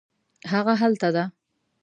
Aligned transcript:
هغه 0.51 0.73
هلته 0.81 1.09
ده 1.15 1.23